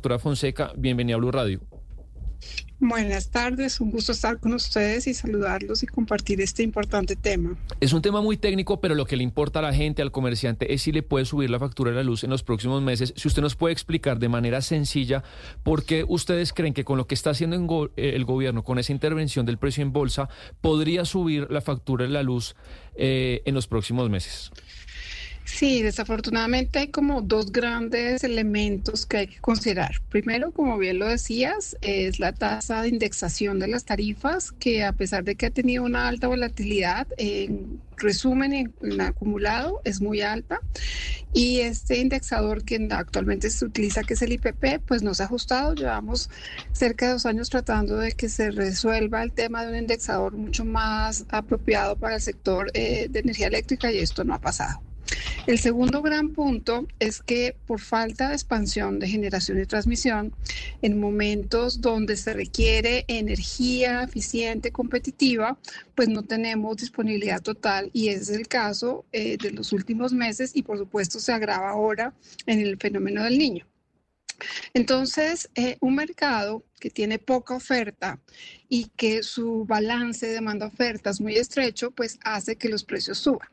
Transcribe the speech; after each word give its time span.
doctora 0.00 0.18
Fonseca, 0.18 0.72
bienvenida 0.78 1.16
a 1.16 1.18
Blue 1.18 1.30
Radio. 1.30 1.60
Buenas 2.78 3.30
tardes, 3.30 3.82
un 3.82 3.90
gusto 3.90 4.12
estar 4.12 4.40
con 4.40 4.54
ustedes 4.54 5.06
y 5.06 5.12
saludarlos 5.12 5.82
y 5.82 5.86
compartir 5.86 6.40
este 6.40 6.62
importante 6.62 7.16
tema. 7.16 7.58
Es 7.80 7.92
un 7.92 8.00
tema 8.00 8.22
muy 8.22 8.38
técnico, 8.38 8.80
pero 8.80 8.94
lo 8.94 9.04
que 9.04 9.16
le 9.16 9.22
importa 9.22 9.58
a 9.58 9.62
la 9.62 9.74
gente, 9.74 10.00
al 10.00 10.10
comerciante, 10.10 10.72
es 10.72 10.80
si 10.80 10.90
le 10.90 11.02
puede 11.02 11.26
subir 11.26 11.50
la 11.50 11.58
factura 11.58 11.90
de 11.90 11.98
la 11.98 12.02
luz 12.02 12.24
en 12.24 12.30
los 12.30 12.42
próximos 12.42 12.80
meses. 12.80 13.12
Si 13.14 13.28
usted 13.28 13.42
nos 13.42 13.56
puede 13.56 13.74
explicar 13.74 14.18
de 14.18 14.30
manera 14.30 14.62
sencilla 14.62 15.22
por 15.62 15.84
qué 15.84 16.06
ustedes 16.08 16.54
creen 16.54 16.72
que 16.72 16.86
con 16.86 16.96
lo 16.96 17.06
que 17.06 17.14
está 17.14 17.28
haciendo 17.28 17.90
eh, 17.98 18.12
el 18.14 18.24
gobierno, 18.24 18.64
con 18.64 18.78
esa 18.78 18.92
intervención 18.92 19.44
del 19.44 19.58
precio 19.58 19.82
en 19.82 19.92
bolsa, 19.92 20.30
podría 20.62 21.04
subir 21.04 21.46
la 21.50 21.60
factura 21.60 22.06
de 22.06 22.10
la 22.10 22.22
luz 22.22 22.56
eh, 22.94 23.42
en 23.44 23.54
los 23.54 23.66
próximos 23.66 24.08
meses. 24.08 24.50
Sí, 25.44 25.82
desafortunadamente 25.82 26.78
hay 26.78 26.88
como 26.88 27.22
dos 27.22 27.52
grandes 27.52 28.24
elementos 28.24 29.04
que 29.04 29.16
hay 29.18 29.26
que 29.26 29.40
considerar. 29.40 30.00
Primero, 30.08 30.52
como 30.52 30.78
bien 30.78 30.98
lo 30.98 31.08
decías, 31.08 31.76
es 31.82 32.18
la 32.20 32.32
tasa 32.32 32.82
de 32.82 32.88
indexación 32.88 33.58
de 33.58 33.68
las 33.68 33.84
tarifas, 33.84 34.52
que 34.52 34.84
a 34.84 34.92
pesar 34.92 35.24
de 35.24 35.34
que 35.34 35.46
ha 35.46 35.50
tenido 35.50 35.84
una 35.84 36.08
alta 36.08 36.28
volatilidad, 36.28 37.06
en 37.18 37.80
resumen, 37.96 38.52
en, 38.52 39.00
acumulado, 39.00 39.80
es 39.84 40.00
muy 40.00 40.22
alta. 40.22 40.60
Y 41.32 41.60
este 41.60 41.98
indexador 41.98 42.64
que 42.64 42.88
actualmente 42.90 43.50
se 43.50 43.64
utiliza, 43.64 44.02
que 44.02 44.14
es 44.14 44.22
el 44.22 44.32
IPP, 44.32 44.80
pues 44.86 45.02
no 45.02 45.14
se 45.14 45.22
ha 45.22 45.26
ajustado. 45.26 45.74
Llevamos 45.74 46.30
cerca 46.72 47.06
de 47.06 47.12
dos 47.12 47.26
años 47.26 47.50
tratando 47.50 47.96
de 47.96 48.12
que 48.12 48.28
se 48.28 48.50
resuelva 48.50 49.22
el 49.22 49.32
tema 49.32 49.64
de 49.64 49.72
un 49.72 49.78
indexador 49.78 50.32
mucho 50.32 50.64
más 50.64 51.26
apropiado 51.28 51.96
para 51.96 52.16
el 52.16 52.20
sector 52.20 52.70
eh, 52.74 53.08
de 53.10 53.20
energía 53.20 53.48
eléctrica 53.48 53.92
y 53.92 53.98
esto 53.98 54.24
no 54.24 54.34
ha 54.34 54.40
pasado. 54.40 54.80
El 55.50 55.58
segundo 55.58 56.00
gran 56.00 56.28
punto 56.28 56.86
es 57.00 57.20
que 57.20 57.56
por 57.66 57.80
falta 57.80 58.28
de 58.28 58.34
expansión 58.34 59.00
de 59.00 59.08
generación 59.08 59.60
y 59.60 59.66
transmisión, 59.66 60.32
en 60.80 61.00
momentos 61.00 61.80
donde 61.80 62.16
se 62.16 62.34
requiere 62.34 63.04
energía 63.08 64.04
eficiente, 64.04 64.70
competitiva, 64.70 65.58
pues 65.96 66.08
no 66.08 66.22
tenemos 66.22 66.76
disponibilidad 66.76 67.42
total 67.42 67.90
y 67.92 68.10
ese 68.10 68.20
es 68.20 68.28
el 68.38 68.46
caso 68.46 69.04
eh, 69.10 69.38
de 69.38 69.50
los 69.50 69.72
últimos 69.72 70.12
meses 70.12 70.52
y 70.54 70.62
por 70.62 70.78
supuesto 70.78 71.18
se 71.18 71.32
agrava 71.32 71.70
ahora 71.70 72.14
en 72.46 72.60
el 72.60 72.76
fenómeno 72.76 73.24
del 73.24 73.36
niño. 73.36 73.66
Entonces, 74.72 75.50
eh, 75.56 75.78
un 75.80 75.96
mercado 75.96 76.64
que 76.78 76.90
tiene 76.90 77.18
poca 77.18 77.56
oferta 77.56 78.20
y 78.68 78.84
que 78.96 79.24
su 79.24 79.64
balance 79.64 80.28
de 80.28 80.34
demanda-oferta 80.34 81.10
es 81.10 81.20
muy 81.20 81.34
estrecho, 81.34 81.90
pues 81.90 82.20
hace 82.22 82.54
que 82.54 82.68
los 82.68 82.84
precios 82.84 83.18
suban. 83.18 83.48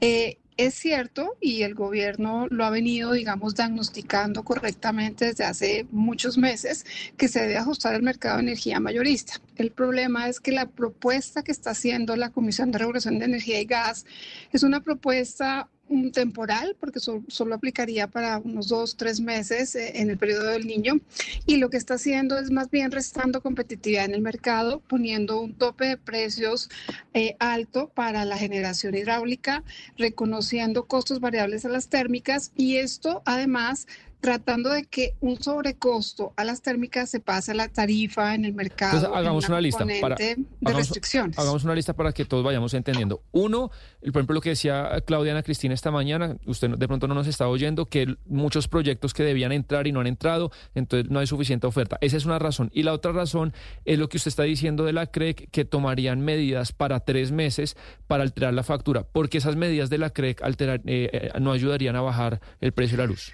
Eh, 0.00 0.38
es 0.56 0.74
cierto 0.74 1.36
y 1.40 1.62
el 1.62 1.74
gobierno 1.74 2.46
lo 2.50 2.64
ha 2.64 2.70
venido, 2.70 3.12
digamos, 3.12 3.54
diagnosticando 3.54 4.44
correctamente 4.44 5.26
desde 5.26 5.44
hace 5.44 5.86
muchos 5.90 6.38
meses 6.38 6.84
que 7.16 7.28
se 7.28 7.40
debe 7.40 7.56
ajustar 7.56 7.94
el 7.94 8.02
mercado 8.02 8.36
de 8.36 8.44
energía 8.44 8.80
mayorista. 8.80 9.34
El 9.56 9.70
problema 9.70 10.28
es 10.28 10.40
que 10.40 10.52
la 10.52 10.66
propuesta 10.66 11.42
que 11.42 11.52
está 11.52 11.70
haciendo 11.70 12.16
la 12.16 12.30
Comisión 12.30 12.70
de 12.70 12.78
Regulación 12.78 13.18
de 13.18 13.26
Energía 13.26 13.60
y 13.60 13.64
Gas 13.64 14.06
es 14.52 14.62
una 14.62 14.80
propuesta 14.80 15.68
temporal, 16.12 16.76
porque 16.78 17.00
solo 17.00 17.54
aplicaría 17.54 18.06
para 18.06 18.38
unos 18.38 18.68
dos, 18.68 18.96
tres 18.96 19.20
meses 19.20 19.74
eh, 19.74 19.92
en 19.96 20.10
el 20.10 20.18
periodo 20.18 20.50
del 20.50 20.66
niño. 20.66 21.00
Y 21.46 21.56
lo 21.56 21.70
que 21.70 21.76
está 21.76 21.94
haciendo 21.94 22.38
es 22.38 22.50
más 22.50 22.70
bien 22.70 22.90
restando 22.90 23.40
competitividad 23.40 24.04
en 24.04 24.14
el 24.14 24.22
mercado, 24.22 24.80
poniendo 24.80 25.40
un 25.40 25.54
tope 25.54 25.86
de 25.86 25.96
precios 25.96 26.70
eh, 27.14 27.36
alto 27.38 27.88
para 27.88 28.24
la 28.24 28.38
generación 28.38 28.94
hidráulica, 28.94 29.62
reconociendo 29.96 30.86
costos 30.86 31.20
variables 31.20 31.64
a 31.64 31.68
las 31.68 31.88
térmicas 31.88 32.52
y 32.56 32.76
esto 32.76 33.22
además 33.24 33.86
tratando 34.22 34.70
de 34.70 34.84
que 34.84 35.16
un 35.20 35.42
sobrecosto 35.42 36.32
a 36.36 36.44
las 36.44 36.62
térmicas 36.62 37.10
se 37.10 37.18
pase 37.18 37.50
a 37.50 37.54
la 37.54 37.66
tarifa 37.68 38.36
en 38.36 38.44
el 38.44 38.54
mercado. 38.54 38.96
Entonces, 38.96 39.18
hagamos 39.18 39.48
una, 39.48 39.60
lista 39.60 39.84
para 40.00 40.14
de 40.14 40.46
restricciones. 40.60 41.36
Hagamos 41.36 41.64
una 41.64 41.74
lista 41.74 41.92
para 41.92 42.12
que 42.12 42.24
todos 42.24 42.44
vayamos 42.44 42.72
entendiendo. 42.72 43.24
Uno, 43.32 43.72
el, 44.00 44.12
por 44.12 44.20
ejemplo, 44.20 44.34
lo 44.34 44.40
que 44.40 44.50
decía 44.50 45.02
Claudia 45.04 45.32
Ana 45.32 45.42
Cristina 45.42 45.74
esta 45.74 45.90
mañana, 45.90 46.36
usted 46.46 46.70
de 46.70 46.86
pronto 46.86 47.08
no 47.08 47.14
nos 47.14 47.26
está 47.26 47.48
oyendo, 47.48 47.86
que 47.86 48.14
muchos 48.26 48.68
proyectos 48.68 49.12
que 49.12 49.24
debían 49.24 49.50
entrar 49.50 49.88
y 49.88 49.92
no 49.92 49.98
han 49.98 50.06
entrado, 50.06 50.52
entonces 50.76 51.10
no 51.10 51.18
hay 51.18 51.26
suficiente 51.26 51.66
oferta. 51.66 51.98
Esa 52.00 52.16
es 52.16 52.24
una 52.24 52.38
razón. 52.38 52.70
Y 52.72 52.84
la 52.84 52.92
otra 52.92 53.10
razón 53.10 53.52
es 53.84 53.98
lo 53.98 54.08
que 54.08 54.18
usted 54.18 54.28
está 54.28 54.44
diciendo 54.44 54.84
de 54.84 54.92
la 54.92 55.08
CREC, 55.08 55.50
que 55.50 55.64
tomarían 55.64 56.20
medidas 56.20 56.70
para 56.70 57.00
tres 57.00 57.32
meses 57.32 57.76
para 58.06 58.22
alterar 58.22 58.54
la 58.54 58.62
factura, 58.62 59.02
porque 59.02 59.38
esas 59.38 59.56
medidas 59.56 59.90
de 59.90 59.98
la 59.98 60.10
CREC 60.10 60.44
alterar, 60.44 60.80
eh, 60.86 61.10
eh, 61.12 61.40
no 61.40 61.50
ayudarían 61.50 61.96
a 61.96 62.02
bajar 62.02 62.40
el 62.60 62.70
precio 62.70 62.96
de 62.96 63.02
la 63.02 63.06
luz 63.08 63.32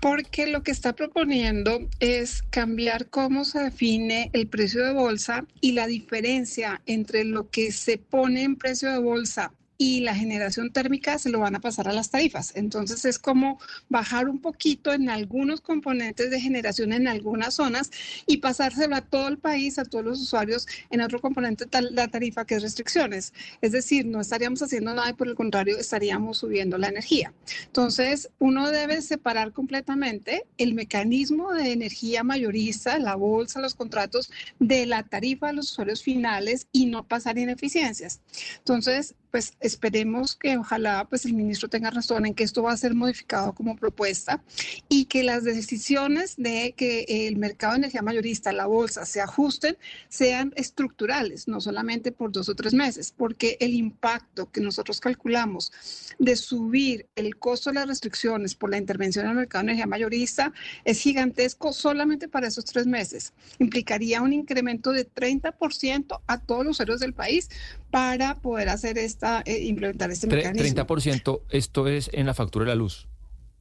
porque 0.00 0.46
lo 0.46 0.62
que 0.62 0.70
está 0.70 0.94
proponiendo 0.94 1.88
es 2.00 2.42
cambiar 2.50 3.08
cómo 3.08 3.44
se 3.44 3.60
define 3.60 4.30
el 4.32 4.48
precio 4.48 4.84
de 4.84 4.92
bolsa 4.92 5.46
y 5.60 5.72
la 5.72 5.86
diferencia 5.86 6.80
entre 6.86 7.24
lo 7.24 7.50
que 7.50 7.72
se 7.72 7.98
pone 7.98 8.42
en 8.42 8.56
precio 8.56 8.90
de 8.90 8.98
bolsa 8.98 9.52
y 9.78 10.00
la 10.00 10.14
generación 10.14 10.72
térmica 10.72 11.18
se 11.18 11.30
lo 11.30 11.38
van 11.38 11.54
a 11.54 11.60
pasar 11.60 11.88
a 11.88 11.92
las 11.92 12.10
tarifas. 12.10 12.52
Entonces 12.56 13.04
es 13.04 13.18
como 13.18 13.60
bajar 13.88 14.28
un 14.28 14.40
poquito 14.40 14.92
en 14.92 15.08
algunos 15.08 15.60
componentes 15.60 16.30
de 16.30 16.40
generación 16.40 16.92
en 16.92 17.06
algunas 17.06 17.54
zonas 17.54 17.92
y 18.26 18.38
pasárselo 18.38 18.96
a 18.96 19.02
todo 19.02 19.28
el 19.28 19.38
país, 19.38 19.78
a 19.78 19.84
todos 19.84 20.04
los 20.04 20.20
usuarios 20.20 20.66
en 20.90 21.00
otro 21.00 21.20
componente 21.20 21.64
de 21.66 21.90
la 21.92 22.08
tarifa 22.08 22.44
que 22.44 22.56
es 22.56 22.62
restricciones. 22.62 23.32
Es 23.62 23.70
decir, 23.70 24.04
no 24.04 24.20
estaríamos 24.20 24.60
haciendo 24.62 24.92
nada 24.94 25.10
y 25.10 25.14
por 25.14 25.28
el 25.28 25.36
contrario 25.36 25.78
estaríamos 25.78 26.38
subiendo 26.38 26.76
la 26.76 26.88
energía. 26.88 27.32
Entonces 27.66 28.30
uno 28.40 28.70
debe 28.70 29.00
separar 29.00 29.52
completamente 29.52 30.44
el 30.58 30.74
mecanismo 30.74 31.52
de 31.52 31.72
energía 31.72 32.24
mayorista, 32.24 32.98
la 32.98 33.14
bolsa, 33.14 33.60
los 33.60 33.76
contratos 33.76 34.32
de 34.58 34.86
la 34.86 35.04
tarifa 35.04 35.50
a 35.50 35.52
los 35.52 35.70
usuarios 35.70 36.02
finales 36.02 36.66
y 36.72 36.86
no 36.86 37.06
pasar 37.06 37.38
ineficiencias. 37.38 38.20
Entonces, 38.58 39.14
pues 39.30 39.52
esperemos 39.68 40.34
que 40.34 40.56
ojalá 40.56 41.06
pues 41.08 41.24
el 41.24 41.34
ministro 41.34 41.68
tenga 41.68 41.90
razón 41.90 42.26
en 42.26 42.34
que 42.34 42.44
esto 42.44 42.62
va 42.62 42.72
a 42.72 42.76
ser 42.76 42.94
modificado 42.94 43.52
como 43.52 43.76
propuesta 43.76 44.42
y 44.88 45.04
que 45.04 45.22
las 45.22 45.44
decisiones 45.44 46.34
de 46.36 46.74
que 46.76 47.04
el 47.08 47.36
mercado 47.36 47.74
de 47.74 47.78
energía 47.78 48.02
mayorista, 48.02 48.52
la 48.52 48.66
bolsa, 48.66 49.04
se 49.04 49.20
ajusten, 49.20 49.76
sean 50.08 50.52
estructurales, 50.56 51.48
no 51.48 51.60
solamente 51.60 52.12
por 52.12 52.32
dos 52.32 52.48
o 52.48 52.54
tres 52.54 52.74
meses, 52.74 53.12
porque 53.16 53.56
el 53.60 53.74
impacto 53.74 54.50
que 54.50 54.60
nosotros 54.60 55.00
calculamos 55.00 55.72
de 56.18 56.34
subir 56.36 57.06
el 57.14 57.36
costo 57.36 57.70
de 57.70 57.74
las 57.74 57.88
restricciones 57.88 58.54
por 58.54 58.70
la 58.70 58.78
intervención 58.78 59.26
en 59.26 59.32
el 59.32 59.36
mercado 59.36 59.62
de 59.62 59.72
energía 59.72 59.86
mayorista 59.86 60.52
es 60.84 61.00
gigantesco 61.00 61.72
solamente 61.72 62.28
para 62.28 62.48
esos 62.48 62.64
tres 62.64 62.86
meses. 62.86 63.32
Implicaría 63.58 64.22
un 64.22 64.32
incremento 64.32 64.92
de 64.92 65.08
30% 65.08 66.20
a 66.26 66.40
todos 66.40 66.64
los 66.64 66.76
usuarios 66.76 67.00
del 67.00 67.14
país 67.14 67.48
para 67.90 68.34
poder 68.34 68.68
hacer 68.68 68.98
esta, 68.98 69.42
eh, 69.46 69.57
implementar 69.64 70.10
este 70.10 70.26
mecanismo. 70.26 70.84
30%, 70.86 71.42
esto 71.50 71.88
es 71.88 72.10
en 72.12 72.26
la 72.26 72.34
factura 72.34 72.64
de 72.64 72.70
la 72.70 72.74
luz. 72.76 73.08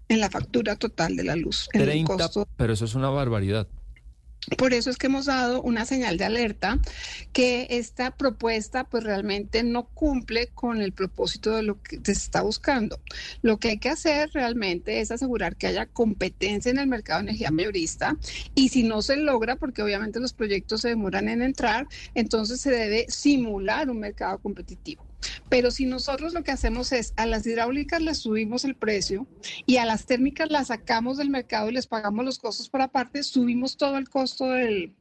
En 0.09 0.19
la 0.19 0.30
factura 0.30 0.75
total 0.75 1.16
de 1.16 1.24
la 1.24 1.35
luz. 1.35 1.69
pero 2.56 2.74
eso 2.74 2.85
es 2.85 2.96
una 2.96 3.09
barbaridad. 3.09 3.68
Por 4.56 4.74
eso 4.74 4.90
es 4.90 4.97
que 4.97 5.08
hemos 5.08 5.25
dado 5.25 5.62
una 5.62 5.85
señal 5.85 6.18
de 6.18 6.24
alerta 6.24 6.80
que 7.34 7.68
esta 7.69 8.12
propuesta 8.12 8.85
pues 8.85 9.03
realmente 9.03 9.62
no 9.63 9.88
cumple 9.90 10.47
con 10.47 10.81
el 10.81 10.94
propósito 10.94 11.53
de 11.53 11.63
lo 11.63 11.81
que 11.81 12.00
se 12.02 12.14
está 12.14 12.44
buscando. 12.44 12.97
Lo 13.41 13.58
que 13.58 13.69
hay 13.69 13.78
que 13.78 13.90
hacer 13.90 14.29
realmente 14.34 15.02
es 15.02 15.12
asegurar 15.12 15.58
que 15.58 15.68
haya 15.68 15.85
competencia 15.85 16.69
en 16.69 16.79
el 16.79 16.88
mercado 16.88 17.19
de 17.19 17.29
energía 17.29 17.52
mayorista 17.52 18.16
y 18.56 18.69
si 18.69 18.84
no 18.84 19.02
se 19.02 19.18
logra, 19.18 19.58
porque 19.58 19.84
obviamente 19.84 20.22
los 20.22 20.31
proyectos 20.31 20.81
se 20.81 20.90
demoran 20.90 21.28
en 21.28 21.41
entrar, 21.41 21.88
entonces 22.16 22.62
se 22.62 22.72
debe 22.72 23.06
simular 23.09 23.90
un 23.90 24.00
mercado 24.00 24.38
competitivo. 24.38 25.06
Pero 25.50 25.72
si 25.72 25.85
nosotros 25.85 26.33
lo 26.33 26.44
que 26.44 26.51
hacemos 26.51 26.91
es 26.91 27.13
a 27.16 27.25
las 27.25 27.45
hidráulicas 27.45 28.01
les 28.01 28.19
subimos 28.19 28.66
el 28.66 28.75
precio 28.75 29.28
y 29.66 29.78
a 29.78 29.85
las 29.85 30.05
térmicas 30.05 30.51
las 30.51 30.67
sacamos 30.67 31.17
del 31.17 31.29
mercado 31.29 31.69
y 31.69 31.73
les 31.73 31.88
pagamos 31.88 32.25
los 32.25 32.39
costos 32.39 32.69
por 32.69 32.81
aparte, 32.81 33.23
subimos 33.23 33.78
todo 33.78 33.97
el 33.97 34.09
costo 34.09 34.52
del, 34.52 34.93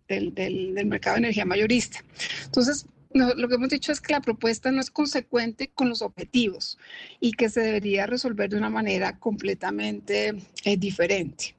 mercado 0.86 1.14
de 1.14 1.20
energía 1.20 1.44
mayorista. 1.44 2.04
Entonces, 2.44 2.86
lo 3.12 3.48
que 3.48 3.54
hemos 3.54 3.70
dicho 3.70 3.92
es 3.92 4.00
que 4.00 4.12
la 4.12 4.20
propuesta 4.20 4.70
no 4.70 4.80
es 4.80 4.90
consecuente 4.90 5.68
con 5.68 5.88
los 5.88 6.02
objetivos 6.02 6.78
y 7.19 7.32
que 7.32 7.48
se 7.48 7.60
debería 7.60 8.06
resolver 8.06 8.50
de 8.50 8.58
una 8.58 8.70
manera 8.70 9.19
completamente 9.19 10.34
eh, 10.64 10.76
diferente. 10.76 11.56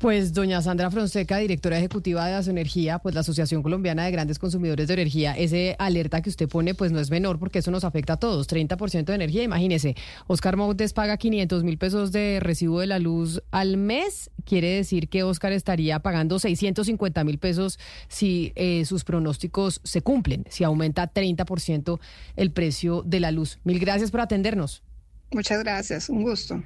Pues 0.00 0.32
doña 0.32 0.62
Sandra 0.62 0.90
Fonseca, 0.90 1.36
directora 1.36 1.76
ejecutiva 1.76 2.26
de 2.26 2.32
Asoenergía, 2.32 3.00
pues 3.00 3.14
la 3.14 3.20
Asociación 3.20 3.62
Colombiana 3.62 4.06
de 4.06 4.10
Grandes 4.10 4.38
Consumidores 4.38 4.88
de 4.88 4.94
Energía, 4.94 5.34
ese 5.36 5.76
alerta 5.78 6.22
que 6.22 6.30
usted 6.30 6.48
pone 6.48 6.74
pues 6.74 6.90
no 6.90 7.00
es 7.00 7.10
menor 7.10 7.38
porque 7.38 7.58
eso 7.58 7.70
nos 7.70 7.84
afecta 7.84 8.14
a 8.14 8.16
todos, 8.16 8.48
30% 8.48 9.04
de 9.04 9.14
energía, 9.14 9.42
imagínese, 9.42 9.96
Oscar 10.26 10.56
Montes 10.56 10.94
paga 10.94 11.18
500 11.18 11.64
mil 11.64 11.76
pesos 11.76 12.12
de 12.12 12.40
recibo 12.40 12.80
de 12.80 12.86
la 12.86 12.98
luz 12.98 13.42
al 13.50 13.76
mes, 13.76 14.30
quiere 14.46 14.68
decir 14.68 15.10
que 15.10 15.22
Oscar 15.22 15.52
estaría 15.52 15.98
pagando 15.98 16.38
650 16.38 17.22
mil 17.24 17.38
pesos 17.38 17.78
si 18.08 18.54
eh, 18.54 18.86
sus 18.86 19.04
pronósticos 19.04 19.82
se 19.84 20.00
cumplen, 20.00 20.46
si 20.48 20.64
aumenta 20.64 21.12
30% 21.12 22.00
el 22.36 22.52
precio 22.52 23.02
de 23.04 23.20
la 23.20 23.32
luz. 23.32 23.58
Mil 23.64 23.78
gracias 23.78 24.10
por 24.10 24.22
atendernos. 24.22 24.82
Muchas 25.30 25.62
gracias, 25.62 26.08
un 26.08 26.22
gusto. 26.22 26.58